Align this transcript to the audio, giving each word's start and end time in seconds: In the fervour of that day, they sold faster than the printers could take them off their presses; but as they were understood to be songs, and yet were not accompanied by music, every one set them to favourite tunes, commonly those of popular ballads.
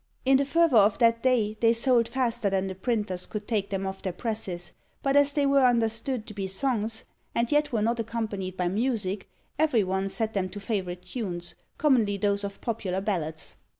In 0.25 0.37
the 0.37 0.45
fervour 0.45 0.79
of 0.79 0.97
that 0.97 1.21
day, 1.21 1.55
they 1.61 1.73
sold 1.73 2.07
faster 2.07 2.49
than 2.49 2.65
the 2.65 2.73
printers 2.73 3.27
could 3.27 3.47
take 3.47 3.69
them 3.69 3.85
off 3.85 4.01
their 4.01 4.11
presses; 4.11 4.73
but 5.03 5.15
as 5.15 5.33
they 5.33 5.45
were 5.45 5.63
understood 5.63 6.25
to 6.25 6.33
be 6.33 6.47
songs, 6.47 7.03
and 7.35 7.51
yet 7.51 7.71
were 7.71 7.83
not 7.83 7.99
accompanied 7.99 8.57
by 8.57 8.67
music, 8.67 9.29
every 9.59 9.83
one 9.83 10.09
set 10.09 10.33
them 10.33 10.49
to 10.49 10.59
favourite 10.59 11.03
tunes, 11.03 11.53
commonly 11.77 12.17
those 12.17 12.43
of 12.43 12.61
popular 12.61 12.99
ballads. 12.99 13.57